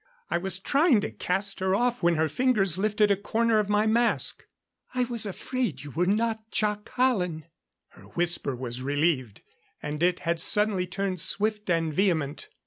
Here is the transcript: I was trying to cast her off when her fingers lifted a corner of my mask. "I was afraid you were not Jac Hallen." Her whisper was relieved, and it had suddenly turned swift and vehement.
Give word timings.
I 0.31 0.39
was 0.39 0.57
trying 0.57 0.99
to 1.01 1.11
cast 1.11 1.59
her 1.59 1.75
off 1.75 2.01
when 2.01 2.15
her 2.15 2.27
fingers 2.27 2.75
lifted 2.79 3.11
a 3.11 3.15
corner 3.15 3.59
of 3.59 3.69
my 3.69 3.85
mask. 3.85 4.47
"I 4.95 5.03
was 5.03 5.27
afraid 5.27 5.81
you 5.83 5.91
were 5.91 6.07
not 6.07 6.49
Jac 6.49 6.89
Hallen." 6.89 7.45
Her 7.89 8.05
whisper 8.15 8.55
was 8.55 8.81
relieved, 8.81 9.43
and 9.79 10.01
it 10.01 10.21
had 10.21 10.41
suddenly 10.41 10.87
turned 10.87 11.19
swift 11.21 11.69
and 11.69 11.93
vehement. 11.93 12.49